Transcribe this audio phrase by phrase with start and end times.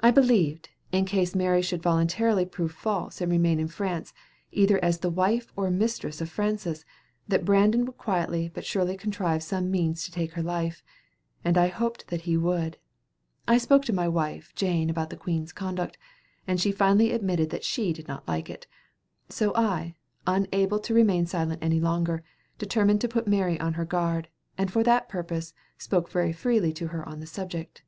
[0.00, 4.12] I believed, in case Mary should voluntarily prove false and remain in France,
[4.50, 6.84] either as the wife or the mistress of Francis,
[7.28, 10.82] that Brandon would quietly but surely contrive some means to take her life,
[11.46, 12.76] and I hoped he would.
[13.48, 15.96] I spoke to my wife, Jane, about the queen's conduct,
[16.46, 18.66] and she finally admitted that she did not like it;
[19.30, 19.94] so I,
[20.26, 22.22] unable to remain silent any longer,
[22.58, 24.28] determined to put Mary on her guard,
[24.58, 27.82] and for that purpose spoke very freely to her on the subject.